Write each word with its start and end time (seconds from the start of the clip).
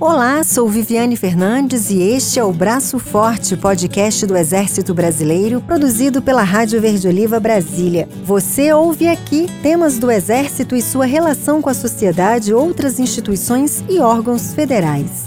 Olá, 0.00 0.42
sou 0.42 0.68
Viviane 0.68 1.16
Fernandes 1.16 1.88
e 1.88 2.00
este 2.02 2.40
é 2.40 2.44
o 2.44 2.52
Braço 2.52 2.98
Forte, 2.98 3.56
podcast 3.56 4.26
do 4.26 4.36
Exército 4.36 4.92
Brasileiro, 4.92 5.60
produzido 5.60 6.20
pela 6.20 6.42
Rádio 6.42 6.80
Verde 6.80 7.06
Oliva 7.06 7.38
Brasília. 7.38 8.08
Você 8.24 8.72
ouve 8.72 9.06
aqui 9.06 9.46
temas 9.62 9.96
do 9.96 10.10
Exército 10.10 10.74
e 10.74 10.82
sua 10.82 11.06
relação 11.06 11.62
com 11.62 11.70
a 11.70 11.74
sociedade, 11.74 12.52
outras 12.52 12.98
instituições 12.98 13.84
e 13.88 14.00
órgãos 14.00 14.52
federais. 14.52 15.24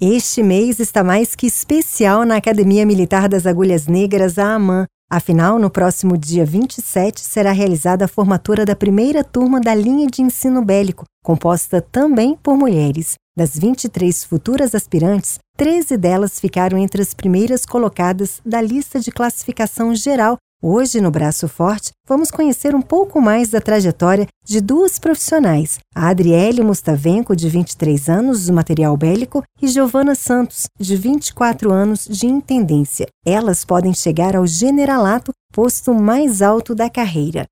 Este 0.00 0.42
mês 0.42 0.80
está 0.80 1.04
mais 1.04 1.34
que 1.34 1.46
especial 1.46 2.24
na 2.24 2.36
Academia 2.36 2.86
Militar 2.86 3.28
das 3.28 3.46
Agulhas 3.46 3.86
Negras, 3.86 4.38
a 4.38 4.54
AMAN. 4.54 4.86
Afinal, 5.10 5.58
no 5.58 5.68
próximo 5.68 6.16
dia 6.16 6.44
27 6.44 7.20
será 7.20 7.52
realizada 7.52 8.06
a 8.06 8.08
formatura 8.08 8.64
da 8.64 8.74
primeira 8.74 9.22
turma 9.22 9.60
da 9.60 9.74
linha 9.74 10.06
de 10.06 10.22
ensino 10.22 10.64
bélico, 10.64 11.04
composta 11.22 11.82
também 11.82 12.36
por 12.42 12.56
mulheres. 12.56 13.14
Das 13.36 13.58
23 13.58 14.22
futuras 14.24 14.76
aspirantes, 14.76 15.40
13 15.56 15.96
delas 15.96 16.38
ficaram 16.38 16.78
entre 16.78 17.02
as 17.02 17.12
primeiras 17.12 17.66
colocadas 17.66 18.40
da 18.46 18.60
lista 18.60 19.00
de 19.00 19.10
classificação 19.10 19.92
geral. 19.92 20.36
Hoje, 20.62 21.00
no 21.00 21.10
Braço 21.10 21.48
Forte, 21.48 21.90
vamos 22.08 22.30
conhecer 22.30 22.76
um 22.76 22.80
pouco 22.80 23.20
mais 23.20 23.48
da 23.50 23.60
trajetória 23.60 24.28
de 24.44 24.60
duas 24.60 25.00
profissionais, 25.00 25.80
a 25.92 26.10
Adriele 26.10 26.62
Mustavenko, 26.62 27.34
de 27.34 27.48
23 27.48 28.08
anos, 28.08 28.46
do 28.46 28.52
material 28.52 28.96
bélico, 28.96 29.42
e 29.60 29.66
Giovana 29.66 30.14
Santos, 30.14 30.66
de 30.78 30.94
24 30.94 31.72
anos, 31.72 32.06
de 32.08 32.26
intendência. 32.26 33.08
Elas 33.26 33.64
podem 33.64 33.92
chegar 33.92 34.36
ao 34.36 34.46
generalato, 34.46 35.32
posto 35.52 35.92
mais 35.92 36.40
alto 36.40 36.72
da 36.72 36.88
carreira. 36.88 37.46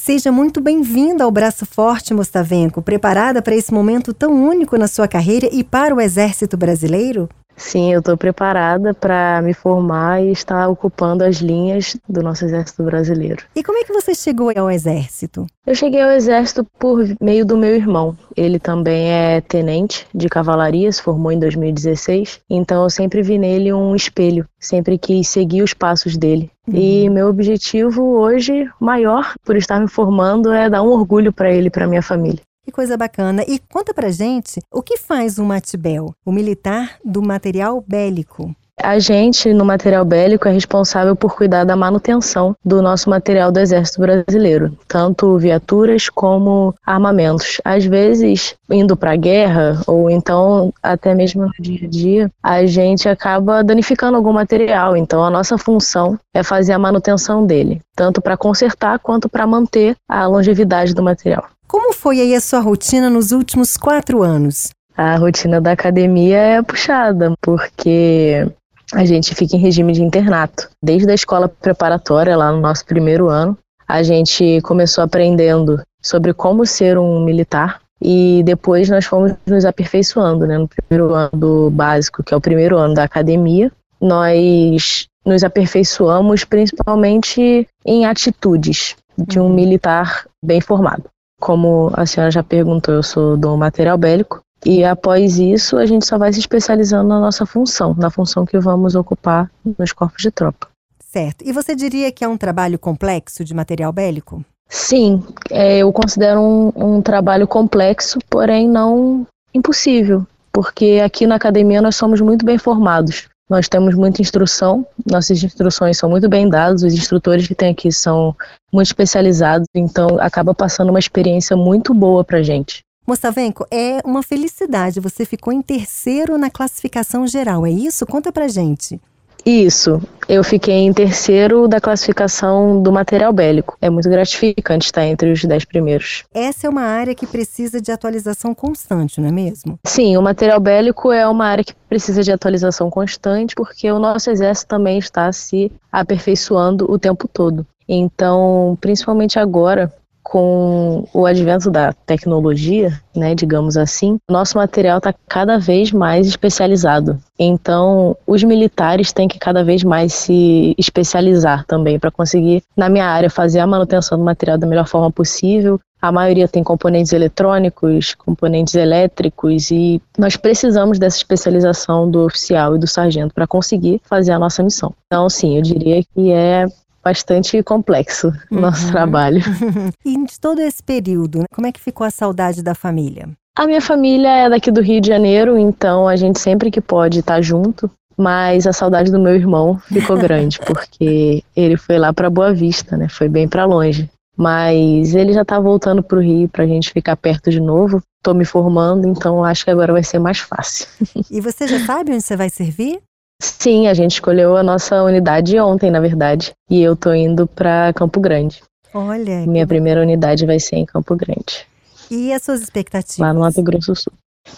Seja 0.00 0.30
muito 0.30 0.60
bem-vinda 0.60 1.24
ao 1.24 1.30
Braço 1.30 1.66
Forte, 1.66 2.14
Mostavenko, 2.14 2.80
preparada 2.80 3.42
para 3.42 3.54
esse 3.54 3.74
momento 3.74 4.14
tão 4.14 4.32
único 4.32 4.78
na 4.78 4.86
sua 4.86 5.08
carreira 5.08 5.50
e 5.52 5.64
para 5.64 5.94
o 5.94 6.00
Exército 6.00 6.56
Brasileiro? 6.56 7.28
Sim, 7.58 7.92
eu 7.92 7.98
estou 7.98 8.16
preparada 8.16 8.94
para 8.94 9.42
me 9.42 9.52
formar 9.52 10.22
e 10.22 10.30
estar 10.30 10.68
ocupando 10.68 11.24
as 11.24 11.36
linhas 11.36 11.96
do 12.08 12.22
nosso 12.22 12.44
Exército 12.44 12.84
Brasileiro. 12.84 13.42
E 13.54 13.62
como 13.64 13.78
é 13.78 13.84
que 13.84 13.92
você 13.92 14.14
chegou 14.14 14.50
ao 14.56 14.70
Exército? 14.70 15.44
Eu 15.66 15.74
cheguei 15.74 16.00
ao 16.00 16.10
Exército 16.10 16.64
por 16.78 17.04
meio 17.20 17.44
do 17.44 17.58
meu 17.58 17.74
irmão. 17.74 18.16
Ele 18.36 18.58
também 18.58 19.10
é 19.10 19.40
tenente 19.40 20.06
de 20.14 20.28
cavalaria, 20.28 20.90
se 20.90 21.02
formou 21.02 21.32
em 21.32 21.38
2016. 21.38 22.40
Então 22.48 22.84
eu 22.84 22.90
sempre 22.90 23.22
vi 23.22 23.36
nele 23.36 23.72
um 23.72 23.94
espelho, 23.94 24.46
sempre 24.58 24.96
quis 24.96 25.28
seguir 25.28 25.62
os 25.62 25.74
passos 25.74 26.16
dele. 26.16 26.50
Uhum. 26.66 26.74
E 26.76 27.10
meu 27.10 27.28
objetivo 27.28 28.02
hoje, 28.02 28.68
maior, 28.80 29.34
por 29.44 29.56
estar 29.56 29.80
me 29.80 29.88
formando, 29.88 30.52
é 30.52 30.70
dar 30.70 30.82
um 30.82 30.90
orgulho 30.90 31.32
para 31.32 31.50
ele 31.50 31.66
e 31.66 31.70
para 31.70 31.88
minha 31.88 32.02
família. 32.02 32.40
Que 32.68 32.72
coisa 32.72 32.98
bacana. 32.98 33.42
E 33.48 33.58
conta 33.58 33.94
pra 33.94 34.10
gente 34.10 34.60
o 34.70 34.82
que 34.82 34.98
faz 34.98 35.38
o 35.38 35.44
Matibel, 35.44 36.14
o 36.22 36.30
militar 36.30 36.98
do 37.02 37.22
material 37.22 37.82
bélico. 37.88 38.54
A 38.78 38.98
gente, 38.98 39.54
no 39.54 39.64
material 39.64 40.04
bélico, 40.04 40.46
é 40.46 40.52
responsável 40.52 41.16
por 41.16 41.34
cuidar 41.34 41.64
da 41.64 41.74
manutenção 41.74 42.54
do 42.62 42.82
nosso 42.82 43.08
material 43.08 43.50
do 43.50 43.58
Exército 43.58 44.02
Brasileiro, 44.02 44.76
tanto 44.86 45.38
viaturas 45.38 46.10
como 46.10 46.74
armamentos. 46.84 47.58
Às 47.64 47.86
vezes, 47.86 48.54
indo 48.68 48.98
para 48.98 49.12
a 49.12 49.16
guerra, 49.16 49.80
ou 49.86 50.10
então 50.10 50.70
até 50.82 51.14
mesmo 51.14 51.46
no 51.46 51.52
dia 51.58 51.86
a 51.86 51.90
dia, 51.90 52.30
a 52.42 52.66
gente 52.66 53.08
acaba 53.08 53.64
danificando 53.64 54.18
algum 54.18 54.34
material. 54.34 54.94
Então, 54.94 55.24
a 55.24 55.30
nossa 55.30 55.56
função 55.56 56.20
é 56.34 56.42
fazer 56.42 56.74
a 56.74 56.78
manutenção 56.78 57.46
dele, 57.46 57.80
tanto 57.96 58.20
para 58.20 58.36
consertar 58.36 58.98
quanto 58.98 59.26
para 59.26 59.46
manter 59.46 59.96
a 60.06 60.26
longevidade 60.26 60.92
do 60.92 61.02
material. 61.02 61.46
Como 61.68 61.92
foi 61.92 62.18
aí 62.18 62.34
a 62.34 62.40
sua 62.40 62.60
rotina 62.60 63.10
nos 63.10 63.30
últimos 63.30 63.76
quatro 63.76 64.22
anos? 64.22 64.70
A 64.96 65.16
rotina 65.16 65.60
da 65.60 65.72
academia 65.72 66.38
é 66.38 66.62
puxada, 66.62 67.34
porque 67.42 68.50
a 68.94 69.04
gente 69.04 69.34
fica 69.34 69.54
em 69.54 69.60
regime 69.60 69.92
de 69.92 70.02
internato. 70.02 70.70
Desde 70.82 71.10
a 71.10 71.14
escola 71.14 71.46
preparatória, 71.46 72.34
lá 72.38 72.50
no 72.50 72.58
nosso 72.58 72.86
primeiro 72.86 73.28
ano, 73.28 73.56
a 73.86 74.02
gente 74.02 74.62
começou 74.62 75.04
aprendendo 75.04 75.82
sobre 76.02 76.32
como 76.32 76.64
ser 76.64 76.96
um 76.96 77.22
militar 77.22 77.82
e 78.00 78.42
depois 78.46 78.88
nós 78.88 79.04
fomos 79.04 79.34
nos 79.46 79.66
aperfeiçoando, 79.66 80.46
né? 80.46 80.56
No 80.56 80.68
primeiro 80.68 81.12
ano 81.12 81.30
do 81.34 81.70
básico, 81.70 82.24
que 82.24 82.32
é 82.32 82.36
o 82.36 82.40
primeiro 82.40 82.78
ano 82.78 82.94
da 82.94 83.04
academia, 83.04 83.70
nós 84.00 85.06
nos 85.22 85.44
aperfeiçoamos 85.44 86.44
principalmente 86.44 87.68
em 87.84 88.06
atitudes 88.06 88.96
de 89.18 89.38
um 89.38 89.44
uhum. 89.44 89.52
militar 89.52 90.24
bem 90.42 90.62
formado. 90.62 91.04
Como 91.40 91.90
a 91.94 92.04
senhora 92.04 92.30
já 92.30 92.42
perguntou, 92.42 92.94
eu 92.94 93.02
sou 93.02 93.36
do 93.36 93.56
material 93.56 93.96
bélico. 93.96 94.40
E 94.66 94.84
após 94.84 95.38
isso, 95.38 95.76
a 95.76 95.86
gente 95.86 96.04
só 96.04 96.18
vai 96.18 96.32
se 96.32 96.40
especializando 96.40 97.08
na 97.08 97.20
nossa 97.20 97.46
função, 97.46 97.94
na 97.94 98.10
função 98.10 98.44
que 98.44 98.58
vamos 98.58 98.94
ocupar 98.94 99.50
nos 99.78 99.92
corpos 99.92 100.22
de 100.22 100.30
tropa. 100.30 100.66
Certo. 101.00 101.44
E 101.44 101.52
você 101.52 101.74
diria 101.74 102.10
que 102.10 102.24
é 102.24 102.28
um 102.28 102.36
trabalho 102.36 102.78
complexo 102.78 103.44
de 103.44 103.54
material 103.54 103.92
bélico? 103.92 104.44
Sim, 104.68 105.22
é, 105.50 105.78
eu 105.78 105.90
considero 105.92 106.40
um, 106.40 106.72
um 106.76 107.02
trabalho 107.02 107.46
complexo, 107.46 108.18
porém 108.28 108.68
não 108.68 109.26
impossível, 109.54 110.26
porque 110.52 111.00
aqui 111.02 111.26
na 111.26 111.36
academia 111.36 111.80
nós 111.80 111.96
somos 111.96 112.20
muito 112.20 112.44
bem 112.44 112.58
formados. 112.58 113.28
Nós 113.48 113.68
temos 113.68 113.94
muita 113.94 114.20
instrução, 114.20 114.86
nossas 115.06 115.42
instruções 115.42 115.96
são 115.96 116.10
muito 116.10 116.28
bem 116.28 116.48
dadas, 116.48 116.82
os 116.82 116.92
instrutores 116.92 117.46
que 117.46 117.54
tem 117.54 117.70
aqui 117.70 117.90
são 117.90 118.36
muito 118.72 118.88
especializados, 118.88 119.66
então 119.74 120.18
acaba 120.20 120.54
passando 120.54 120.90
uma 120.90 120.98
experiência 120.98 121.56
muito 121.56 121.94
boa 121.94 122.22
para 122.22 122.42
gente. 122.42 122.82
Mostavenko, 123.06 123.66
é 123.70 124.02
uma 124.04 124.22
felicidade. 124.22 125.00
Você 125.00 125.24
ficou 125.24 125.50
em 125.50 125.62
terceiro 125.62 126.36
na 126.36 126.50
classificação 126.50 127.26
geral, 127.26 127.64
é 127.64 127.70
isso? 127.70 128.04
Conta 128.04 128.30
pra 128.30 128.48
gente. 128.48 129.00
Isso, 129.44 130.00
eu 130.28 130.44
fiquei 130.44 130.74
em 130.74 130.92
terceiro 130.92 131.66
da 131.66 131.80
classificação 131.80 132.82
do 132.82 132.92
material 132.92 133.32
bélico. 133.32 133.76
É 133.80 133.88
muito 133.88 134.08
gratificante 134.08 134.86
estar 134.86 135.06
entre 135.06 135.32
os 135.32 135.42
dez 135.42 135.64
primeiros. 135.64 136.24
Essa 136.34 136.66
é 136.66 136.70
uma 136.70 136.82
área 136.82 137.14
que 137.14 137.26
precisa 137.26 137.80
de 137.80 137.90
atualização 137.90 138.54
constante, 138.54 139.20
não 139.20 139.28
é 139.28 139.32
mesmo? 139.32 139.78
Sim, 139.84 140.16
o 140.16 140.22
material 140.22 140.60
bélico 140.60 141.10
é 141.12 141.26
uma 141.26 141.46
área 141.46 141.64
que 141.64 141.74
precisa 141.88 142.22
de 142.22 142.30
atualização 142.30 142.90
constante 142.90 143.54
porque 143.54 143.90
o 143.90 143.98
nosso 143.98 144.30
exército 144.30 144.68
também 144.68 144.98
está 144.98 145.32
se 145.32 145.72
aperfeiçoando 145.90 146.90
o 146.90 146.98
tempo 146.98 147.26
todo. 147.26 147.66
Então, 147.88 148.76
principalmente 148.80 149.38
agora, 149.38 149.90
com 150.28 151.08
o 151.12 151.24
advento 151.24 151.70
da 151.70 151.92
tecnologia, 151.92 153.00
né, 153.16 153.34
digamos 153.34 153.78
assim, 153.78 154.18
nosso 154.30 154.58
material 154.58 154.98
está 154.98 155.14
cada 155.26 155.58
vez 155.58 155.90
mais 155.90 156.26
especializado. 156.26 157.18
Então, 157.38 158.14
os 158.26 158.42
militares 158.42 159.10
têm 159.10 159.26
que 159.26 159.38
cada 159.38 159.64
vez 159.64 159.82
mais 159.82 160.12
se 160.12 160.74
especializar 160.76 161.64
também 161.64 161.98
para 161.98 162.10
conseguir, 162.10 162.62
na 162.76 162.90
minha 162.90 163.06
área, 163.06 163.30
fazer 163.30 163.60
a 163.60 163.66
manutenção 163.66 164.18
do 164.18 164.24
material 164.24 164.58
da 164.58 164.66
melhor 164.66 164.86
forma 164.86 165.10
possível. 165.10 165.80
A 166.00 166.12
maioria 166.12 166.46
tem 166.46 166.62
componentes 166.62 167.12
eletrônicos, 167.12 168.14
componentes 168.14 168.74
elétricos 168.74 169.70
e 169.70 170.00
nós 170.16 170.36
precisamos 170.36 170.98
dessa 170.98 171.16
especialização 171.16 172.08
do 172.08 172.24
oficial 172.24 172.76
e 172.76 172.78
do 172.78 172.86
sargento 172.86 173.34
para 173.34 173.46
conseguir 173.46 174.00
fazer 174.04 174.32
a 174.32 174.38
nossa 174.38 174.62
missão. 174.62 174.94
Então, 175.06 175.28
sim, 175.28 175.56
eu 175.56 175.62
diria 175.62 176.02
que 176.14 176.30
é 176.30 176.66
bastante 177.02 177.62
complexo 177.62 178.32
o 178.50 178.54
uhum. 178.54 178.60
nosso 178.60 178.90
trabalho. 178.90 179.42
e 180.04 180.24
de 180.24 180.40
todo 180.40 180.60
esse 180.60 180.82
período, 180.82 181.44
como 181.52 181.66
é 181.66 181.72
que 181.72 181.80
ficou 181.80 182.06
a 182.06 182.10
saudade 182.10 182.62
da 182.62 182.74
família? 182.74 183.28
A 183.56 183.66
minha 183.66 183.80
família 183.80 184.28
é 184.28 184.48
daqui 184.48 184.70
do 184.70 184.80
Rio 184.80 185.00
de 185.00 185.08
Janeiro, 185.08 185.58
então 185.58 186.06
a 186.06 186.14
gente 186.14 186.38
sempre 186.38 186.70
que 186.70 186.80
pode 186.80 187.22
tá 187.22 187.40
junto. 187.40 187.90
Mas 188.16 188.66
a 188.66 188.72
saudade 188.72 189.12
do 189.12 189.18
meu 189.18 189.36
irmão 189.36 189.78
ficou 189.78 190.18
grande, 190.18 190.58
porque 190.58 191.44
ele 191.54 191.76
foi 191.76 191.98
lá 191.98 192.12
para 192.12 192.28
Boa 192.28 192.52
Vista, 192.52 192.96
né? 192.96 193.08
Foi 193.08 193.28
bem 193.28 193.48
para 193.48 193.64
longe. 193.64 194.10
Mas 194.36 195.14
ele 195.14 195.32
já 195.32 195.44
tá 195.44 195.58
voltando 195.58 196.02
pro 196.02 196.20
Rio 196.20 196.48
pra 196.48 196.66
gente 196.66 196.92
ficar 196.92 197.16
perto 197.16 197.50
de 197.50 197.60
novo. 197.60 198.00
Tô 198.22 198.34
me 198.34 198.44
formando, 198.44 199.06
então 199.06 199.44
acho 199.44 199.64
que 199.64 199.70
agora 199.70 199.92
vai 199.92 200.02
ser 200.02 200.18
mais 200.18 200.38
fácil. 200.38 200.86
E 201.30 201.40
você 201.40 201.66
já 201.66 201.84
sabe 201.84 202.12
onde 202.12 202.22
você 202.22 202.36
vai 202.36 202.50
servir? 202.50 203.00
Sim, 203.40 203.86
a 203.86 203.94
gente 203.94 204.12
escolheu 204.12 204.56
a 204.56 204.62
nossa 204.62 205.02
unidade 205.02 205.58
ontem, 205.60 205.90
na 205.90 206.00
verdade. 206.00 206.52
E 206.68 206.82
eu 206.82 206.96
tô 206.96 207.12
indo 207.14 207.46
para 207.46 207.92
Campo 207.92 208.20
Grande. 208.20 208.62
Olha. 208.92 209.46
Minha 209.46 209.66
primeira 209.66 210.00
unidade 210.00 210.44
vai 210.44 210.58
ser 210.58 210.76
em 210.76 210.86
Campo 210.86 211.14
Grande. 211.14 211.66
E 212.10 212.32
as 212.32 212.42
suas 212.42 212.62
expectativas? 212.62 213.18
Lá 213.18 213.32
no 213.32 213.40
Mato 213.40 213.62
Grosso 213.62 213.92
do 213.92 213.96
Sul. 213.96 214.12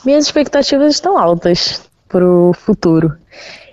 Minhas 0.05 0.25
expectativas 0.25 0.94
estão 0.94 1.19
altas 1.19 1.82
pro 2.09 2.53
futuro. 2.55 3.17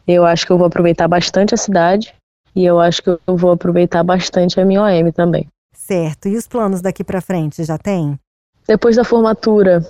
Eu 0.08 0.26
acho 0.26 0.46
que 0.46 0.52
eu 0.52 0.58
vou 0.58 0.68
aproveitar 0.68 1.08
bastante 1.08 1.54
a 1.54 1.58
cidade 1.58 2.14
e 2.56 2.66
eu 2.66 2.80
acho 2.80 3.04
que 3.04 3.10
eu 3.10 3.38
vou 3.38 3.52
aproveitar 3.52 4.04
bastante 4.04 4.60
a 4.60 4.66
minha 4.66 4.82
OM 4.82 5.12
também. 5.12 5.48
Certo. 5.76 6.28
E 6.28 6.36
os 6.36 6.48
planos 6.48 6.82
daqui 6.82 7.04
para 7.04 7.22
frente, 7.22 7.64
já 7.64 7.78
tem? 7.78 8.20
Depois 8.68 8.96
da 8.96 9.04
formatura, 9.04 9.86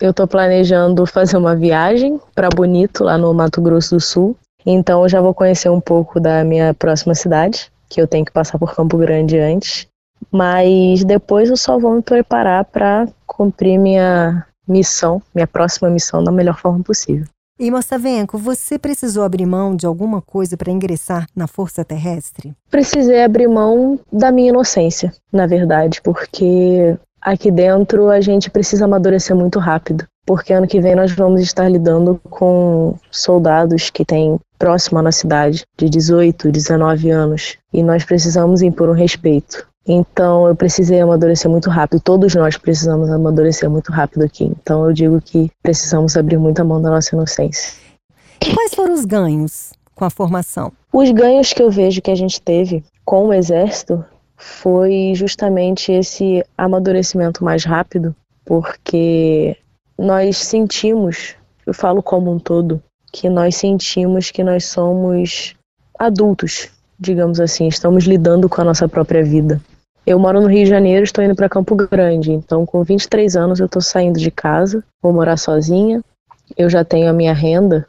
eu 0.00 0.10
estou 0.10 0.26
planejando 0.26 1.06
fazer 1.06 1.36
uma 1.36 1.56
viagem 1.56 2.20
para 2.34 2.48
Bonito, 2.48 3.04
lá 3.04 3.16
no 3.16 3.32
Mato 3.32 3.60
Grosso 3.60 3.96
do 3.96 4.00
Sul. 4.00 4.36
Então 4.64 5.02
eu 5.02 5.08
já 5.08 5.20
vou 5.20 5.34
conhecer 5.34 5.68
um 5.68 5.80
pouco 5.80 6.20
da 6.20 6.44
minha 6.44 6.72
próxima 6.74 7.14
cidade, 7.14 7.70
que 7.88 8.00
eu 8.00 8.06
tenho 8.06 8.24
que 8.24 8.32
passar 8.32 8.58
por 8.58 8.74
Campo 8.74 8.96
Grande 8.96 9.38
antes. 9.38 9.86
Mas 10.30 11.04
depois 11.04 11.50
eu 11.50 11.56
só 11.56 11.78
vou 11.78 11.94
me 11.94 12.02
preparar 12.02 12.64
para 12.64 13.08
cumprir 13.26 13.78
minha 13.78 14.46
missão, 14.66 15.20
minha 15.34 15.46
próxima 15.46 15.90
missão, 15.90 16.22
da 16.22 16.30
melhor 16.30 16.58
forma 16.58 16.82
possível. 16.82 17.26
E 17.58 17.70
Mostavenko, 17.70 18.38
você 18.38 18.78
precisou 18.78 19.22
abrir 19.22 19.46
mão 19.46 19.76
de 19.76 19.86
alguma 19.86 20.20
coisa 20.20 20.56
para 20.56 20.72
ingressar 20.72 21.26
na 21.36 21.46
Força 21.46 21.84
Terrestre? 21.84 22.54
Precisei 22.70 23.22
abrir 23.22 23.46
mão 23.46 24.00
da 24.12 24.32
minha 24.32 24.48
inocência, 24.48 25.12
na 25.32 25.46
verdade, 25.46 26.00
porque 26.02 26.96
aqui 27.20 27.50
dentro 27.50 28.08
a 28.08 28.20
gente 28.20 28.50
precisa 28.50 28.86
amadurecer 28.86 29.36
muito 29.36 29.58
rápido. 29.58 30.06
Porque 30.24 30.52
ano 30.52 30.66
que 30.66 30.80
vem 30.80 30.94
nós 30.94 31.12
vamos 31.12 31.40
estar 31.40 31.68
lidando 31.68 32.20
com 32.30 32.94
soldados 33.10 33.90
que 33.90 34.04
têm 34.04 34.38
próximo 34.58 34.98
à 34.98 35.02
nossa 35.02 35.18
cidade, 35.18 35.64
de 35.76 35.88
18, 35.88 36.52
19 36.52 37.10
anos, 37.10 37.56
e 37.72 37.82
nós 37.82 38.04
precisamos 38.04 38.62
impor 38.62 38.88
um 38.88 38.94
respeito. 38.94 39.66
Então 39.86 40.46
eu 40.46 40.54
precisei 40.54 41.00
amadurecer 41.00 41.50
muito 41.50 41.68
rápido. 41.68 42.00
Todos 42.00 42.34
nós 42.34 42.56
precisamos 42.56 43.10
amadurecer 43.10 43.68
muito 43.68 43.90
rápido 43.90 44.22
aqui. 44.24 44.44
Então 44.44 44.86
eu 44.86 44.92
digo 44.92 45.20
que 45.20 45.50
precisamos 45.62 46.16
abrir 46.16 46.38
muita 46.38 46.62
mão 46.62 46.80
da 46.80 46.90
nossa 46.90 47.14
inocência. 47.14 47.72
Quais 48.54 48.74
foram 48.74 48.94
os 48.94 49.04
ganhos 49.04 49.72
com 49.94 50.04
a 50.04 50.10
formação? 50.10 50.72
Os 50.92 51.10
ganhos 51.10 51.52
que 51.52 51.62
eu 51.62 51.70
vejo 51.70 52.00
que 52.00 52.10
a 52.10 52.14
gente 52.14 52.40
teve 52.40 52.84
com 53.04 53.26
o 53.26 53.32
exército 53.32 54.04
foi 54.36 55.12
justamente 55.14 55.90
esse 55.90 56.44
amadurecimento 56.56 57.44
mais 57.44 57.64
rápido, 57.64 58.14
porque 58.44 59.56
nós 60.02 60.36
sentimos, 60.36 61.36
eu 61.64 61.72
falo 61.72 62.02
como 62.02 62.32
um 62.32 62.38
todo, 62.38 62.82
que 63.12 63.28
nós 63.28 63.54
sentimos 63.54 64.32
que 64.32 64.42
nós 64.42 64.64
somos 64.64 65.54
adultos, 65.96 66.70
digamos 66.98 67.38
assim, 67.38 67.68
estamos 67.68 68.02
lidando 68.02 68.48
com 68.48 68.60
a 68.60 68.64
nossa 68.64 68.88
própria 68.88 69.22
vida. 69.22 69.60
Eu 70.04 70.18
moro 70.18 70.40
no 70.40 70.48
Rio 70.48 70.64
de 70.64 70.70
Janeiro, 70.70 71.04
estou 71.04 71.22
indo 71.22 71.36
para 71.36 71.48
Campo 71.48 71.76
Grande, 71.76 72.32
então 72.32 72.66
com 72.66 72.82
23 72.82 73.36
anos 73.36 73.60
eu 73.60 73.66
estou 73.66 73.80
saindo 73.80 74.18
de 74.18 74.32
casa, 74.32 74.82
vou 75.00 75.12
morar 75.12 75.36
sozinha, 75.36 76.02
eu 76.56 76.68
já 76.68 76.84
tenho 76.84 77.08
a 77.08 77.12
minha 77.12 77.32
renda 77.32 77.86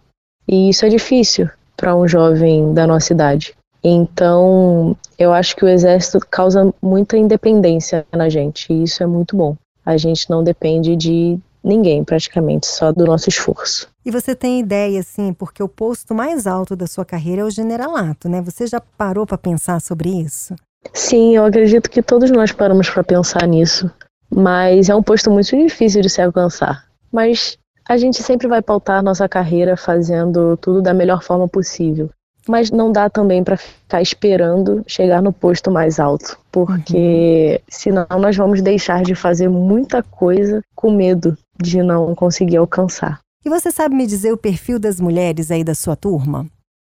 e 0.48 0.70
isso 0.70 0.86
é 0.86 0.90
difícil 0.90 1.50
para 1.76 1.96
um 1.96 2.08
jovem 2.08 2.76
da 2.76 2.86
nossa 2.86 3.12
idade. 3.12 3.56
Então, 3.84 4.96
eu 5.18 5.34
acho 5.34 5.56
que 5.56 5.66
o 5.66 5.68
exército 5.68 6.20
causa 6.30 6.72
muita 6.80 7.18
independência 7.18 8.06
na 8.14 8.30
gente 8.30 8.72
e 8.72 8.84
isso 8.84 9.02
é 9.02 9.08
muito 9.08 9.36
bom. 9.36 9.58
A 9.84 9.98
gente 9.98 10.30
não 10.30 10.44
depende 10.44 10.96
de 10.96 11.40
ninguém, 11.64 12.04
praticamente, 12.04 12.68
só 12.68 12.92
do 12.92 13.06
nosso 13.06 13.30
esforço. 13.30 13.88
E 14.06 14.12
você 14.12 14.36
tem 14.36 14.60
ideia, 14.60 15.00
assim, 15.00 15.34
porque 15.34 15.64
o 15.64 15.68
posto 15.68 16.14
mais 16.14 16.46
alto 16.46 16.76
da 16.76 16.88
sua 16.88 17.06
carreira 17.06 17.42
é 17.42 17.46
o 17.46 17.50
generalato, 17.50 18.28
né? 18.28 18.42
Você 18.42 18.68
já 18.68 18.82
parou 18.98 19.26
para 19.26 19.38
pensar 19.38 19.80
sobre 19.80 20.10
isso? 20.10 20.56
Sim, 20.92 21.36
eu 21.36 21.46
acredito 21.46 21.90
que 21.90 22.02
todos 22.02 22.30
nós 22.30 22.52
paramos 22.52 22.90
para 22.90 23.04
pensar 23.04 23.48
nisso, 23.48 23.90
mas 24.30 24.90
é 24.90 24.96
um 24.96 25.04
posto 25.04 25.32
muito 25.32 25.56
difícil 25.56 26.02
de 26.02 26.10
se 26.10 26.22
alcançar. 26.22 26.86
Mas 27.12 27.58
a 27.88 27.98
gente 27.98 28.22
sempre 28.22 28.48
vai 28.48 28.62
pautar 28.62 29.04
nossa 29.04 29.30
carreira 29.30 29.78
fazendo 29.78 30.58
tudo 30.58 30.82
da 30.82 30.94
melhor 30.94 31.24
forma 31.24 31.48
possível. 31.48 32.10
Mas 32.46 32.70
não 32.70 32.92
dá 32.92 33.10
também 33.10 33.42
para 33.42 33.56
ficar 33.56 34.02
esperando 34.02 34.84
chegar 34.86 35.22
no 35.22 35.32
posto 35.32 35.72
mais 35.72 35.98
alto, 35.98 36.38
porque 36.52 37.54
uhum. 37.54 37.66
senão 37.70 38.20
nós 38.20 38.36
vamos 38.36 38.62
deixar 38.62 39.02
de 39.02 39.16
fazer 39.16 39.48
muita 39.48 40.04
coisa 40.04 40.62
com 40.76 40.92
medo 40.92 41.38
de 41.62 41.82
não 41.82 42.14
conseguir 42.16 42.58
alcançar. 42.58 43.20
E 43.46 43.50
você 43.50 43.72
sabe 43.72 43.96
me 43.96 44.08
dizer 44.08 44.32
o 44.32 44.38
perfil 44.38 44.80
das 44.80 45.00
mulheres 45.00 45.52
aí 45.52 45.64
da 45.64 45.76
sua 45.76 45.96
turma? 45.96 46.48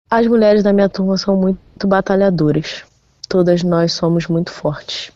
As 0.10 0.26
mulheres 0.26 0.64
da 0.64 0.74
minha 0.74 0.90
turma 0.90 1.18
são 1.18 1.36
muito 1.38 1.88
batalhadoras 1.88 2.84
todas 3.30 3.64
nós 3.64 3.94
somos 3.94 4.28
muito 4.28 4.52
fortes. 4.52 5.12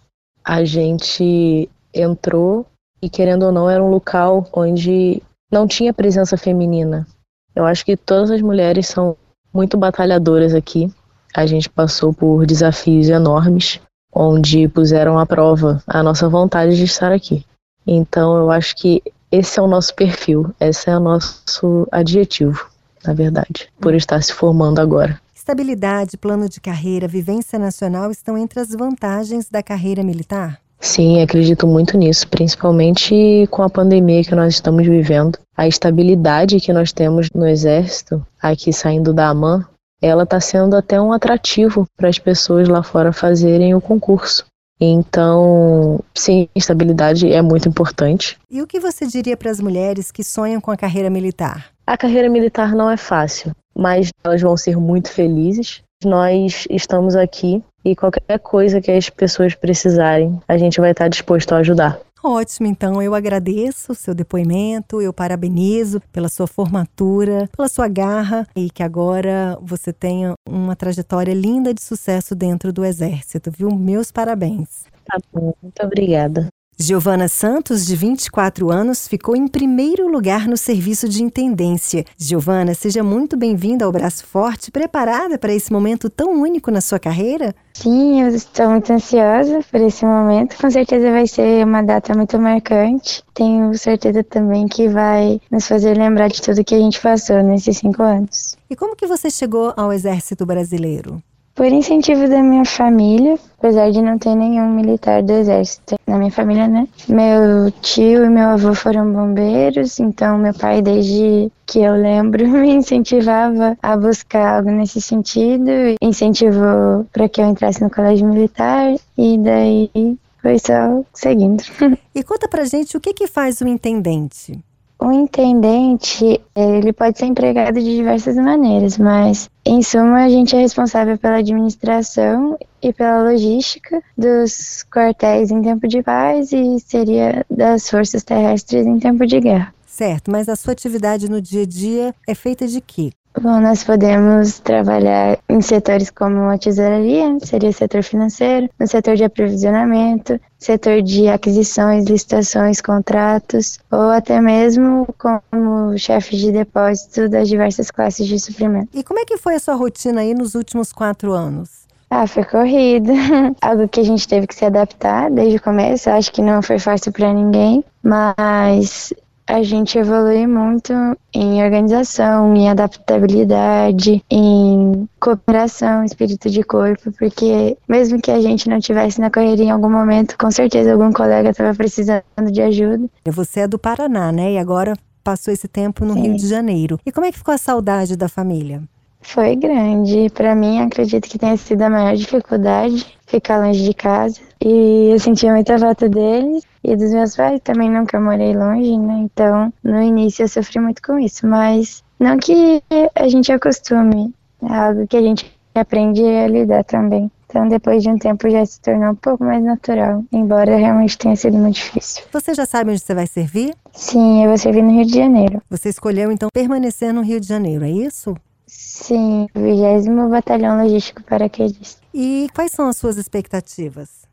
A 0.46 0.64
gente 0.64 1.68
entrou 1.94 2.66
e, 3.02 3.10
querendo 3.10 3.48
ou 3.48 3.52
não, 3.52 3.70
era 3.70 3.84
um 3.84 3.90
local 3.90 4.48
onde 4.54 5.22
não 5.52 5.68
tinha 5.68 5.94
presença 5.94 6.38
feminina. 6.38 7.08
Eu 7.56 7.66
acho 7.66 7.84
que 7.84 7.98
todas 7.98 8.30
as 8.30 8.42
mulheres 8.42 8.88
são 8.88 9.18
muito 9.52 9.78
batalhadoras 9.78 10.54
aqui. 10.54 10.92
A 11.36 11.46
gente 11.46 11.70
passou 11.70 12.14
por 12.14 12.46
desafios 12.46 13.10
enormes, 13.10 13.82
onde 14.14 14.68
puseram 14.68 15.18
à 15.18 15.26
prova 15.26 15.82
a 15.88 16.04
nossa 16.04 16.30
vontade 16.30 16.78
de 16.78 16.84
estar 16.84 17.12
aqui. 17.12 17.44
Então, 17.86 18.38
eu 18.38 18.52
acho 18.52 18.76
que 18.76 19.02
esse 19.34 19.60
é 19.60 19.64
o 19.64 19.68
nosso 19.68 19.96
perfil, 19.96 20.54
esse 20.60 20.92
é 20.92 20.96
o 20.96 21.00
nosso 21.00 21.88
adjetivo, 21.92 22.68
na 23.04 23.14
verdade, 23.14 23.68
por 23.82 23.96
estar 23.96 24.22
se 24.22 24.32
formando 24.32 24.80
agora. 24.80 25.20
Estabilidade, 25.36 26.18
plano 26.18 26.48
de 26.48 26.62
carreira, 26.62 27.08
vivência 27.08 27.58
nacional 27.58 28.12
estão 28.12 28.38
entre 28.38 28.60
as 28.60 28.70
vantagens 28.70 29.50
da 29.50 29.64
carreira 29.64 30.04
militar? 30.04 30.60
Sim, 30.80 31.20
acredito 31.20 31.66
muito 31.66 31.98
nisso, 31.98 32.28
principalmente 32.28 33.48
com 33.50 33.64
a 33.64 33.70
pandemia 33.70 34.24
que 34.24 34.36
nós 34.36 34.54
estamos 34.54 34.86
vivendo. 34.86 35.40
A 35.58 35.68
estabilidade 35.68 36.60
que 36.60 36.72
nós 36.72 36.92
temos 36.92 37.28
no 37.34 37.48
Exército, 37.48 38.24
aqui 38.40 38.72
saindo 38.72 39.14
da 39.14 39.30
AMAN, 39.30 39.66
ela 40.00 40.24
está 40.24 40.40
sendo 40.40 40.76
até 40.76 41.02
um 41.02 41.12
atrativo 41.12 41.88
para 41.98 42.10
as 42.10 42.20
pessoas 42.20 42.68
lá 42.68 42.84
fora 42.84 43.12
fazerem 43.12 43.74
o 43.74 43.82
concurso. 43.82 44.46
Então, 44.80 46.00
sim, 46.14 46.50
estabilidade 46.56 47.32
é 47.32 47.42
muito 47.42 47.70
importante. 47.70 48.38
E 48.50 48.62
o 48.62 48.68
que 48.68 48.80
você 48.80 49.06
diria 49.06 49.38
para 49.38 49.52
as 49.52 49.60
mulheres 49.60 50.12
que 50.12 50.24
sonham 50.24 50.60
com 50.60 50.72
a 50.72 50.78
carreira 50.78 51.10
militar? 51.10 51.68
A 51.86 51.98
carreira 51.98 52.30
militar 52.30 52.74
não 52.76 52.90
é 52.90 52.98
fácil 52.98 53.54
mas 53.76 54.12
elas 54.24 54.42
vão 54.42 54.56
ser 54.56 54.78
muito 54.78 55.10
felizes. 55.10 55.82
Nós 56.04 56.68
estamos 56.70 57.16
aqui 57.16 57.64
e 57.84 57.96
qualquer 57.96 58.40
coisa 58.40 58.82
que 58.82 58.92
as 58.92 59.10
pessoas 59.10 59.56
precisarem, 59.56 60.40
a 60.48 60.58
gente 60.58 60.80
vai 60.80 60.92
estar 60.92 61.08
disposto 61.08 61.54
a 61.54 61.58
ajudar. 61.58 62.00
Ótimo, 62.24 62.68
então 62.68 63.02
eu 63.02 63.14
agradeço 63.14 63.92
o 63.92 63.96
seu 63.96 64.16
depoimento, 64.16 65.02
eu 65.02 65.12
parabenizo 65.12 66.00
pela 66.10 66.30
sua 66.30 66.48
formatura, 66.48 67.50
pela 67.56 67.68
sua 67.68 67.90
garra 67.90 68.48
e 68.56 68.70
que 68.70 68.82
agora 68.82 69.58
você 69.62 69.92
tenha 69.92 70.34
uma 70.48 70.74
trajetória 70.74 71.34
linda 71.34 71.74
de 71.74 71.82
sucesso 71.82 72.34
dentro 72.34 72.72
do 72.72 72.86
Exército, 72.86 73.52
viu? 73.52 73.70
Meus 73.76 74.10
parabéns. 74.10 74.86
Tá 75.06 75.18
bom, 75.34 75.54
muito 75.62 75.84
obrigada. 75.84 76.48
Giovana 76.78 77.28
Santos, 77.28 77.86
de 77.86 77.96
24 77.96 78.72
anos, 78.72 79.08
ficou 79.08 79.36
em 79.36 79.48
primeiro 79.48 80.08
lugar 80.08 80.48
no 80.48 80.58
serviço 80.58 81.08
de 81.08 81.24
intendência. 81.24 82.04
Giovana, 82.18 82.74
seja 82.74 83.04
muito 83.04 83.38
bem-vinda 83.38 83.86
ao 83.86 83.92
Braço 83.92 84.26
Forte, 84.26 84.72
preparada 84.72 85.38
para 85.38 85.54
esse 85.54 85.72
momento 85.72 86.10
tão 86.10 86.32
único 86.42 86.72
na 86.72 86.82
sua 86.82 86.98
carreira? 86.98 87.54
Sim, 87.76 88.24
eu 88.24 88.30
estou 88.30 88.72
muito 88.72 88.92
ansiosa 88.92 89.60
por 89.72 89.82
esse 89.82 90.04
momento. 90.04 90.58
Com 90.58 90.70
certeza 90.72 91.12
vai 91.12 91.28
ser 91.28 91.64
uma 91.64 91.84
data 91.84 92.16
muito 92.16 92.40
marcante. 92.40 93.24
Tenho 93.36 93.78
certeza 93.78 94.24
também 94.24 94.68
que 94.68 94.90
vai 94.90 95.40
nos 95.52 95.68
fazer 95.68 95.96
lembrar 95.96 96.28
de 96.28 96.42
tudo 96.42 96.64
que 96.64 96.74
a 96.74 96.80
gente 96.80 97.00
passou 97.00 97.44
nesses 97.44 97.78
cinco 97.78 98.02
anos. 98.02 98.58
E 98.68 98.76
como 98.76 98.96
que 98.96 99.06
você 99.06 99.30
chegou 99.30 99.74
ao 99.78 99.94
Exército 99.94 100.44
Brasileiro? 100.44 101.22
Por 101.56 101.68
incentivo 101.68 102.28
da 102.28 102.42
minha 102.42 102.66
família, 102.66 103.38
apesar 103.60 103.92
de 103.92 104.02
não 104.02 104.18
ter 104.18 104.34
nenhum 104.34 104.74
militar 104.74 105.22
do 105.22 105.34
exército 105.34 105.96
na 106.08 106.18
minha 106.18 106.32
família, 106.32 106.68
né? 106.68 106.88
Meu 107.08 107.72
tio 107.80 108.26
e 108.26 108.30
meu 108.30 108.50
avô 108.50 108.74
foram 108.74 109.14
bombeiros, 109.14 110.00
então 110.00 110.40
meu 110.40 110.54
pai, 110.54 110.82
desde 110.82 111.52
que 111.68 111.80
eu 111.80 111.94
lembro, 111.94 112.48
me 112.50 112.74
incentivava 112.74 113.78
a 113.84 113.96
buscar 113.96 114.58
algo 114.58 114.72
nesse 114.72 115.00
sentido, 115.00 115.70
incentivou 116.02 117.06
para 117.14 117.30
que 117.30 117.40
eu 117.40 117.46
entrasse 117.46 117.84
no 117.84 117.90
colégio 117.92 118.28
militar 118.28 118.96
e 119.16 119.38
daí 119.38 120.18
foi 120.42 120.58
só 120.60 121.04
seguindo. 121.14 121.64
E 122.16 122.22
conta 122.22 122.48
pra 122.48 122.64
gente 122.64 122.96
o 122.96 123.00
que 123.00 123.12
que 123.12 123.26
faz 123.26 123.60
o 123.60 123.68
intendente? 123.68 124.64
O 125.04 125.12
intendente, 125.12 126.40
ele 126.56 126.94
pode 126.94 127.20
ser 127.20 127.26
empregado 127.26 127.74
de 127.74 127.94
diversas 127.94 128.38
maneiras, 128.38 128.98
mas 128.98 129.50
em 129.66 129.82
suma 129.82 130.24
a 130.24 130.30
gente 130.30 130.56
é 130.56 130.60
responsável 130.60 131.18
pela 131.18 131.40
administração 131.40 132.58
e 132.82 132.94
pela 132.94 133.22
logística 133.30 134.02
dos 134.18 134.86
quartéis 134.90 135.52
em 135.52 135.62
tempo 135.62 135.90
de 135.90 136.02
paz 136.02 136.54
e 136.54 136.80
seria 136.80 137.46
das 137.52 137.90
forças 137.90 138.24
terrestres 138.24 138.88
em 138.88 138.98
tempo 138.98 139.28
de 139.28 139.42
guerra. 139.42 139.76
Certo, 139.86 140.32
mas 140.32 140.48
a 140.48 140.56
sua 140.56 140.72
atividade 140.72 141.30
no 141.30 141.42
dia 141.42 141.64
a 141.64 141.66
dia 141.66 142.16
é 142.26 142.34
feita 142.34 142.66
de 142.66 142.80
quê? 142.80 143.12
Bom, 143.42 143.60
nós 143.60 143.84
podemos 143.84 144.60
trabalhar 144.60 145.40
em 145.50 145.60
setores 145.60 146.10
como 146.12 146.50
a 146.50 146.58
tesouraria, 146.58 147.38
seria 147.42 147.70
o 147.70 147.74
setor 147.74 148.04
financeiro, 148.04 148.70
no 148.80 148.88
setor 148.88 149.16
de 149.16 149.24
aprovisionamento, 149.24 150.40
setor 150.60 151.02
de 151.02 151.28
aquisições, 151.28 152.06
licitações, 152.06 152.80
contratos, 152.80 153.80
ou 153.92 154.12
até 154.12 154.40
mesmo 154.40 155.08
como 155.18 155.98
chefe 155.98 156.38
de 156.38 156.52
depósito 156.52 157.28
das 157.28 157.50
diversas 157.50 157.90
classes 157.90 158.28
de 158.28 158.40
suprimento. 158.40 158.90
E 158.94 159.04
como 159.04 159.20
é 159.20 159.26
que 159.26 159.38
foi 159.38 159.56
a 159.56 159.60
sua 159.60 159.74
rotina 159.74 160.22
aí 160.22 160.34
nos 160.36 160.54
últimos 160.54 160.94
quatro 160.94 161.34
anos? 161.34 161.84
Ah, 162.16 162.28
foi 162.28 162.44
corrida. 162.46 163.12
Algo 163.60 163.88
que 163.88 164.00
a 164.00 164.04
gente 164.04 164.28
teve 164.28 164.46
que 164.46 164.54
se 164.54 164.64
adaptar 164.64 165.32
desde 165.32 165.58
o 165.58 165.62
começo. 165.62 166.12
Acho 166.12 166.32
que 166.32 166.44
não 166.44 166.62
foi 166.62 166.78
fácil 166.78 167.12
para 167.12 167.34
ninguém, 167.34 167.84
mas 168.04 169.12
a 169.48 169.62
gente 169.62 169.98
evolui 169.98 170.48
muito 170.48 170.94
em 171.34 171.64
organização, 171.64 172.56
em 172.56 172.70
adaptabilidade, 172.70 174.24
em 174.30 175.08
cooperação, 175.20 176.04
espírito 176.04 176.50
de 176.50 176.64
corpo, 176.64 177.12
porque 177.12 177.78
mesmo 177.88 178.22
que 178.22 178.32
a 178.32 178.42
gente 178.42 178.70
não 178.70 178.80
tivesse 178.80 179.20
na 179.20 179.30
correria 179.30 179.66
em 179.66 179.72
algum 179.72 179.90
momento, 179.90 180.38
com 180.38 180.50
certeza 180.50 180.94
algum 180.94 181.12
colega 181.12 181.50
estava 181.50 181.76
precisando 181.76 182.24
de 182.52 182.62
ajuda. 182.62 183.08
Você 183.26 183.62
é 183.62 183.68
do 183.68 183.78
Paraná, 183.80 184.32
né? 184.32 184.54
E 184.54 184.58
agora 184.58 184.94
passou 185.24 185.54
esse 185.54 185.68
tempo 185.68 186.06
no 186.06 186.14
Sim. 186.14 186.22
Rio 186.22 186.36
de 186.36 186.48
Janeiro. 186.48 187.00
E 187.06 187.12
como 187.12 187.26
é 187.26 187.32
que 187.32 187.38
ficou 187.38 187.54
a 187.54 187.58
saudade 187.58 188.18
da 188.18 188.28
família? 188.28 188.84
Foi 189.24 189.56
grande. 189.56 190.30
Para 190.30 190.54
mim, 190.54 190.82
acredito 190.82 191.28
que 191.28 191.40
tenha 191.40 191.58
sido 191.58 191.82
a 191.82 191.90
maior 191.90 192.16
dificuldade 192.16 193.06
ficar 193.26 193.58
longe 193.58 193.84
de 193.84 193.94
casa. 193.94 194.40
E 194.64 195.10
eu 195.12 195.20
sentia 195.20 195.52
muita 195.52 195.78
falta 195.80 196.08
deles 196.08 196.64
e 196.84 196.96
dos 196.96 197.12
meus 197.12 197.36
pais 197.36 197.60
também 197.64 197.90
nunca 197.90 198.20
morei 198.20 198.56
longe, 198.56 198.98
né? 198.98 199.22
Então, 199.24 199.74
no 199.84 200.02
início 200.02 200.44
eu 200.44 200.48
sofri 200.48 200.80
muito 200.80 201.02
com 201.02 201.18
isso, 201.18 201.48
mas 201.48 202.04
não 202.20 202.38
que 202.38 202.84
a 203.16 203.28
gente 203.28 203.52
acostume, 203.52 204.34
é 204.62 204.74
algo 204.74 205.08
que 205.08 205.18
a 205.18 205.22
gente 205.22 205.52
aprende 205.74 206.22
a 206.22 206.48
lidar 206.48 206.84
também. 206.84 207.32
Então, 207.48 207.68
depois 207.68 208.02
de 208.02 208.10
um 208.10 208.18
tempo 208.18 208.50
já 208.50 208.66
se 208.66 208.82
tornou 208.82 209.12
um 209.12 209.16
pouco 209.16 209.44
mais 209.44 209.64
natural, 209.64 210.24
embora 210.32 210.76
realmente 210.76 211.18
tenha 211.18 211.36
sido 211.36 211.58
muito 211.58 211.76
difícil. 211.76 212.24
Você 212.32 212.54
já 212.54 212.66
sabe 212.66 212.92
onde 212.92 213.00
você 213.00 213.14
vai 213.14 213.28
servir? 213.28 213.76
Sim, 213.92 214.44
eu 214.44 214.50
vou 214.50 214.58
servir 214.58 214.82
no 214.82 214.92
Rio 214.92 215.06
de 215.06 215.16
Janeiro. 215.16 215.62
Você 215.70 215.90
escolheu 215.90 216.32
então 216.32 216.50
permanecer 216.52 217.14
no 217.14 217.22
Rio 217.22 217.40
de 217.40 217.48
Janeiro, 217.48 217.86
é 217.86 217.92
isso? 217.92 218.36
Sim, 218.76 219.48
20 219.54 220.30
Batalhão 220.30 220.82
Logístico 220.82 221.24
Paraquedista. 221.24 222.02
E 222.14 222.48
quais 222.56 222.72
são 222.72 222.88
as 222.88 222.98
suas 222.98 223.18
expectativas? 223.18 224.24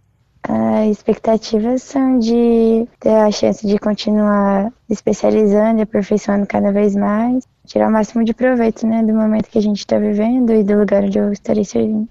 As 0.42 0.88
expectativas 0.88 1.82
são 1.82 2.18
de 2.18 2.88
ter 2.98 3.14
a 3.14 3.30
chance 3.30 3.66
de 3.66 3.78
continuar 3.78 4.72
especializando 4.88 5.80
e 5.80 5.82
aperfeiçoando 5.82 6.46
cada 6.46 6.72
vez 6.72 6.96
mais, 6.96 7.46
tirar 7.66 7.88
o 7.88 7.92
máximo 7.92 8.24
de 8.24 8.32
proveito 8.32 8.86
né, 8.86 9.02
do 9.02 9.12
momento 9.12 9.50
que 9.50 9.58
a 9.58 9.62
gente 9.62 9.80
está 9.80 9.98
vivendo 9.98 10.52
e 10.54 10.64
do 10.64 10.78
lugar 10.78 11.04
onde 11.04 11.18
eu 11.18 11.30
estarei 11.32 11.64
servindo. 11.64 12.08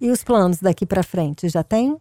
E 0.00 0.10
os 0.10 0.24
planos 0.24 0.58
daqui 0.58 0.84
para 0.84 1.04
frente, 1.04 1.48
já 1.48 1.62
tem? 1.62 1.96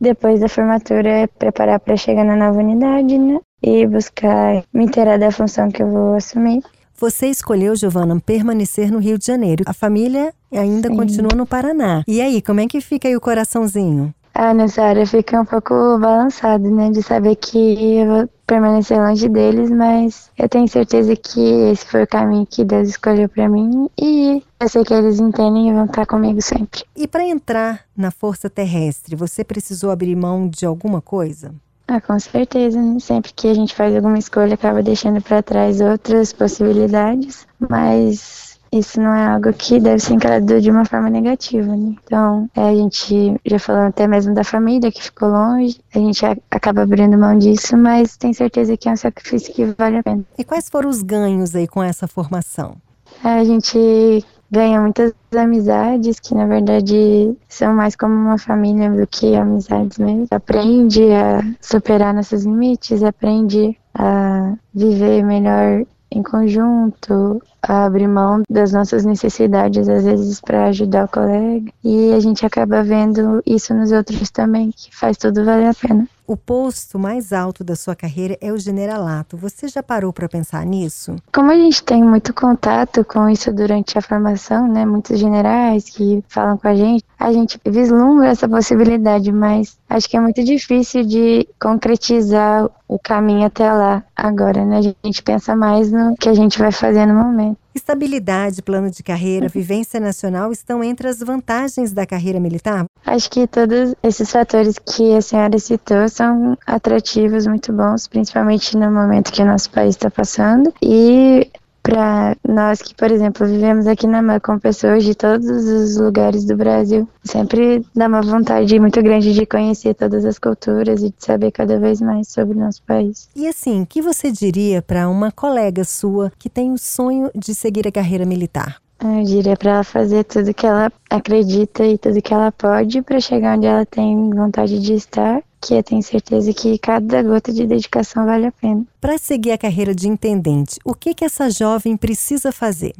Depois 0.00 0.40
da 0.40 0.48
formatura, 0.48 1.08
é 1.08 1.26
preparar 1.26 1.78
para 1.78 1.96
chegar 1.96 2.24
na 2.24 2.34
nova 2.34 2.58
unidade, 2.58 3.16
né? 3.16 3.38
E 3.62 3.86
buscar 3.86 4.64
me 4.72 4.84
inteirar 4.84 5.18
da 5.18 5.30
função 5.30 5.70
que 5.70 5.82
eu 5.82 5.90
vou 5.90 6.14
assumir. 6.14 6.62
Você 6.98 7.26
escolheu, 7.26 7.76
Giovana, 7.76 8.18
permanecer 8.18 8.90
no 8.90 8.98
Rio 8.98 9.18
de 9.18 9.26
Janeiro. 9.26 9.64
A 9.66 9.74
família 9.74 10.32
ainda 10.50 10.88
Sim. 10.88 10.96
continua 10.96 11.36
no 11.36 11.46
Paraná. 11.46 12.02
E 12.08 12.20
aí, 12.20 12.40
como 12.40 12.60
é 12.60 12.66
que 12.66 12.80
fica 12.80 13.06
aí 13.06 13.14
o 13.14 13.20
coraçãozinho? 13.20 14.14
Ah, 14.38 14.52
nessa 14.52 14.82
hora 14.82 15.06
fica 15.06 15.40
um 15.40 15.46
pouco 15.46 15.72
balançado, 15.98 16.70
né? 16.70 16.90
De 16.90 17.02
saber 17.02 17.36
que 17.36 17.96
eu 17.96 18.06
vou 18.06 18.28
permanecer 18.46 18.98
longe 18.98 19.28
deles, 19.30 19.70
mas 19.70 20.30
eu 20.38 20.46
tenho 20.46 20.68
certeza 20.68 21.16
que 21.16 21.40
esse 21.70 21.86
foi 21.86 22.02
o 22.02 22.06
caminho 22.06 22.46
que 22.46 22.62
Deus 22.62 22.90
escolheu 22.90 23.30
para 23.30 23.48
mim 23.48 23.88
e 23.98 24.42
eu 24.60 24.68
sei 24.68 24.84
que 24.84 24.92
eles 24.92 25.18
entendem 25.18 25.70
e 25.70 25.72
vão 25.72 25.86
estar 25.86 26.04
comigo 26.04 26.40
sempre. 26.42 26.84
E 26.94 27.08
para 27.08 27.24
entrar 27.24 27.80
na 27.96 28.10
Força 28.10 28.50
Terrestre, 28.50 29.16
você 29.16 29.42
precisou 29.42 29.90
abrir 29.90 30.14
mão 30.14 30.48
de 30.48 30.66
alguma 30.66 31.00
coisa? 31.00 31.54
Ah, 31.88 32.00
com 32.00 32.18
certeza. 32.18 32.80
Né? 32.80 32.98
Sempre 32.98 33.32
que 33.32 33.48
a 33.48 33.54
gente 33.54 33.74
faz 33.74 33.94
alguma 33.94 34.18
escolha, 34.18 34.54
acaba 34.54 34.82
deixando 34.82 35.20
para 35.20 35.42
trás 35.42 35.80
outras 35.80 36.32
possibilidades, 36.32 37.46
mas 37.58 38.58
isso 38.72 39.00
não 39.00 39.14
é 39.14 39.26
algo 39.26 39.52
que 39.52 39.78
deve 39.78 40.00
ser 40.00 40.14
encarado 40.14 40.60
de 40.60 40.70
uma 40.70 40.84
forma 40.84 41.08
negativa, 41.08 41.74
né? 41.76 41.94
Então, 42.04 42.50
é, 42.54 42.68
a 42.68 42.74
gente 42.74 43.40
já 43.44 43.58
falou 43.58 43.82
até 43.82 44.06
mesmo 44.06 44.34
da 44.34 44.42
família 44.42 44.90
que 44.90 45.02
ficou 45.02 45.28
longe, 45.28 45.80
a 45.94 45.98
gente 45.98 46.24
acaba 46.50 46.82
abrindo 46.82 47.16
mão 47.16 47.38
disso, 47.38 47.76
mas 47.76 48.16
tem 48.16 48.32
certeza 48.32 48.76
que 48.76 48.88
é 48.88 48.92
um 48.92 48.96
sacrifício 48.96 49.54
que 49.54 49.64
vale 49.64 49.98
a 49.98 50.02
pena. 50.02 50.24
E 50.36 50.44
quais 50.44 50.68
foram 50.68 50.90
os 50.90 51.02
ganhos 51.02 51.54
aí 51.54 51.66
com 51.68 51.82
essa 51.82 52.06
formação? 52.08 52.76
A 53.22 53.42
gente 53.44 54.24
ganha 54.50 54.80
muitas 54.80 55.12
amizades 55.36 56.20
que 56.20 56.34
na 56.34 56.46
verdade 56.46 57.36
são 57.48 57.74
mais 57.74 57.96
como 57.96 58.14
uma 58.14 58.38
família 58.38 58.90
do 58.90 59.06
que 59.06 59.34
amizades 59.34 59.98
mesmo. 59.98 60.26
Aprende 60.30 61.02
a 61.12 61.40
superar 61.60 62.14
nossos 62.14 62.44
limites, 62.44 63.02
aprende 63.02 63.76
a 63.94 64.54
viver 64.74 65.22
melhor 65.22 65.84
em 66.10 66.22
conjunto, 66.22 67.42
a 67.62 67.84
abrir 67.84 68.06
mão 68.06 68.42
das 68.48 68.72
nossas 68.72 69.04
necessidades 69.04 69.88
às 69.88 70.04
vezes 70.04 70.40
para 70.40 70.66
ajudar 70.66 71.06
o 71.06 71.08
colega 71.08 71.70
e 71.82 72.12
a 72.12 72.20
gente 72.20 72.46
acaba 72.46 72.82
vendo 72.82 73.42
isso 73.44 73.74
nos 73.74 73.90
outros 73.92 74.30
também 74.30 74.70
que 74.70 74.94
faz 74.96 75.16
tudo 75.16 75.44
valer 75.44 75.66
a 75.68 75.74
pena. 75.74 76.08
O 76.28 76.36
posto 76.36 76.98
mais 76.98 77.32
alto 77.32 77.62
da 77.62 77.76
sua 77.76 77.94
carreira 77.94 78.36
é 78.40 78.52
o 78.52 78.58
generalato. 78.58 79.36
Você 79.36 79.68
já 79.68 79.80
parou 79.80 80.12
para 80.12 80.28
pensar 80.28 80.66
nisso? 80.66 81.14
Como 81.32 81.52
a 81.52 81.54
gente 81.54 81.84
tem 81.84 82.02
muito 82.02 82.34
contato 82.34 83.04
com 83.04 83.28
isso 83.28 83.52
durante 83.52 83.96
a 83.96 84.02
formação, 84.02 84.66
né? 84.66 84.84
Muitos 84.84 85.20
generais 85.20 85.88
que 85.88 86.24
falam 86.26 86.58
com 86.58 86.66
a 86.66 86.74
gente, 86.74 87.04
a 87.16 87.32
gente 87.32 87.60
vislumbra 87.64 88.26
essa 88.26 88.48
possibilidade, 88.48 89.30
mas 89.30 89.78
acho 89.88 90.08
que 90.08 90.16
é 90.16 90.20
muito 90.20 90.42
difícil 90.42 91.04
de 91.04 91.48
concretizar 91.60 92.68
o 92.88 92.98
caminho 92.98 93.46
até 93.46 93.72
lá 93.72 94.02
agora, 94.16 94.64
né? 94.64 94.78
A 94.78 95.06
gente 95.06 95.22
pensa 95.22 95.54
mais 95.54 95.92
no 95.92 96.16
que 96.16 96.28
a 96.28 96.34
gente 96.34 96.58
vai 96.58 96.72
fazer 96.72 97.06
no 97.06 97.14
momento. 97.14 97.58
Estabilidade, 97.76 98.62
plano 98.62 98.90
de 98.90 99.02
carreira, 99.02 99.48
vivência 99.48 100.00
nacional 100.00 100.50
estão 100.50 100.82
entre 100.82 101.08
as 101.08 101.18
vantagens 101.18 101.92
da 101.92 102.06
carreira 102.06 102.40
militar? 102.40 102.86
Acho 103.04 103.30
que 103.30 103.46
todos 103.46 103.94
esses 104.02 104.32
fatores 104.32 104.78
que 104.78 105.14
a 105.14 105.20
senhora 105.20 105.58
citou 105.58 106.08
são 106.08 106.56
atrativos, 106.66 107.46
muito 107.46 107.74
bons, 107.74 108.08
principalmente 108.08 108.78
no 108.78 108.90
momento 108.90 109.30
que 109.30 109.42
o 109.42 109.46
nosso 109.46 109.70
país 109.70 109.90
está 109.90 110.10
passando. 110.10 110.72
E 110.80 111.50
para 111.86 112.36
nós 112.48 112.82
que, 112.82 112.92
por 112.94 113.12
exemplo, 113.12 113.46
vivemos 113.46 113.86
aqui 113.86 114.08
na 114.08 114.20
MAC 114.20 114.44
com 114.44 114.58
pessoas 114.58 115.04
de 115.04 115.14
todos 115.14 115.46
os 115.46 115.96
lugares 115.96 116.44
do 116.44 116.56
Brasil, 116.56 117.08
sempre 117.22 117.86
dá 117.94 118.08
uma 118.08 118.22
vontade 118.22 118.78
muito 118.80 119.00
grande 119.00 119.32
de 119.32 119.46
conhecer 119.46 119.94
todas 119.94 120.24
as 120.24 120.36
culturas 120.36 121.00
e 121.02 121.10
de 121.10 121.14
saber 121.18 121.52
cada 121.52 121.78
vez 121.78 122.00
mais 122.00 122.28
sobre 122.28 122.56
o 122.56 122.60
nosso 122.60 122.82
país. 122.82 123.28
E 123.36 123.46
assim, 123.46 123.82
o 123.82 123.86
que 123.86 124.02
você 124.02 124.32
diria 124.32 124.82
para 124.82 125.08
uma 125.08 125.30
colega 125.30 125.84
sua 125.84 126.32
que 126.36 126.50
tem 126.50 126.72
o 126.72 126.78
sonho 126.78 127.30
de 127.32 127.54
seguir 127.54 127.86
a 127.86 127.92
carreira 127.92 128.26
militar? 128.26 128.78
Eu 129.00 129.22
diria 129.22 129.56
para 129.56 129.72
ela 129.72 129.84
fazer 129.84 130.24
tudo 130.24 130.54
que 130.54 130.66
ela 130.66 130.90
acredita 131.10 131.84
e 131.84 131.98
tudo 131.98 132.22
que 132.22 132.32
ela 132.32 132.50
pode 132.50 133.02
para 133.02 133.20
chegar 133.20 133.56
onde 133.56 133.66
ela 133.66 133.84
tem 133.84 134.30
vontade 134.30 134.80
de 134.80 134.94
estar, 134.94 135.42
que 135.60 135.74
eu 135.74 135.82
tenho 135.82 136.02
certeza 136.02 136.52
que 136.52 136.78
cada 136.78 137.22
gota 137.22 137.52
de 137.52 137.66
dedicação 137.66 138.24
vale 138.24 138.46
a 138.46 138.52
pena. 138.52 138.84
Para 139.00 139.18
seguir 139.18 139.52
a 139.52 139.58
carreira 139.58 139.94
de 139.94 140.08
intendente, 140.08 140.78
o 140.84 140.94
que 140.94 141.14
que 141.14 141.24
essa 141.24 141.50
jovem 141.50 141.96
precisa 141.96 142.52
fazer? 142.52 142.94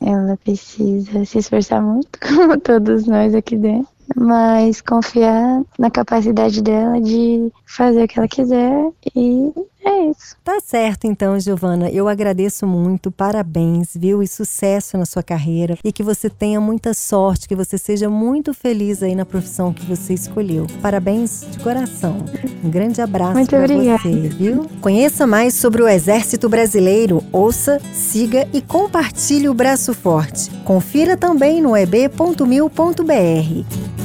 Ela 0.00 0.36
precisa 0.36 1.24
se 1.24 1.38
esforçar 1.38 1.82
muito, 1.82 2.18
como 2.20 2.58
todos 2.58 3.06
nós 3.06 3.34
aqui 3.34 3.56
dentro, 3.56 3.88
mas 4.16 4.80
confiar 4.80 5.62
na 5.78 5.90
capacidade 5.90 6.62
dela 6.62 7.00
de 7.00 7.52
fazer 7.66 8.04
o 8.04 8.08
que 8.08 8.18
ela 8.18 8.28
quiser 8.28 8.90
e 9.14 9.52
é 9.88 10.10
isso. 10.10 10.36
Tá 10.44 10.58
certo, 10.64 11.06
então, 11.06 11.38
Giovana. 11.38 11.90
Eu 11.90 12.08
agradeço 12.08 12.66
muito, 12.66 13.10
parabéns, 13.10 13.90
viu? 13.94 14.22
E 14.22 14.28
sucesso 14.28 14.96
na 14.96 15.06
sua 15.06 15.22
carreira. 15.22 15.76
E 15.82 15.92
que 15.92 16.02
você 16.02 16.30
tenha 16.30 16.60
muita 16.60 16.94
sorte, 16.94 17.48
que 17.48 17.56
você 17.56 17.78
seja 17.78 18.08
muito 18.08 18.54
feliz 18.54 19.02
aí 19.02 19.14
na 19.14 19.24
profissão 19.24 19.72
que 19.72 19.84
você 19.84 20.14
escolheu. 20.14 20.66
Parabéns 20.80 21.46
de 21.50 21.58
coração. 21.58 22.24
Um 22.62 22.70
grande 22.70 23.00
abraço 23.00 23.56
obrigada. 23.56 23.98
você, 23.98 24.28
viu? 24.28 24.66
Conheça 24.80 25.26
mais 25.26 25.54
sobre 25.54 25.82
o 25.82 25.88
Exército 25.88 26.48
Brasileiro. 26.48 27.22
Ouça, 27.32 27.80
siga 27.92 28.48
e 28.52 28.60
compartilhe 28.60 29.48
o 29.48 29.54
Braço 29.54 29.94
Forte. 29.94 30.50
Confira 30.64 31.16
também 31.16 31.60
no 31.60 31.76
eb.mil.br. 31.76 33.97